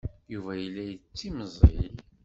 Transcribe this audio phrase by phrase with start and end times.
[0.33, 1.89] Yuba yella yettimẓiy.